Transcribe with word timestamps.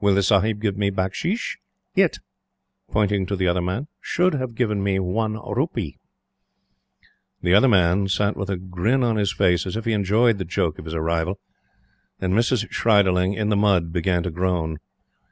Will 0.00 0.14
the 0.14 0.22
Sahib 0.22 0.60
give 0.60 0.76
me 0.78 0.88
bukshish? 0.90 1.56
IT," 1.96 2.20
pointing 2.92 3.26
to 3.26 3.34
the 3.34 3.48
Other 3.48 3.60
Man, 3.60 3.88
"should 4.00 4.34
have 4.34 4.54
given 4.54 4.84
one 5.02 5.32
rupee." 5.36 5.98
The 7.42 7.54
Other 7.54 7.66
Man 7.66 8.06
sat 8.06 8.36
with 8.36 8.50
a 8.50 8.56
grin 8.56 9.02
on 9.02 9.16
his 9.16 9.32
face, 9.32 9.66
as 9.66 9.76
if 9.76 9.84
he 9.84 9.92
enjoyed 9.92 10.38
the 10.38 10.44
joke 10.44 10.78
of 10.78 10.84
his 10.84 10.94
arrival; 10.94 11.40
and 12.20 12.34
Mrs. 12.34 12.70
Schreiderling, 12.70 13.34
in 13.34 13.48
the 13.48 13.56
mud, 13.56 13.92
began 13.92 14.22
to 14.22 14.30
groan. 14.30 14.78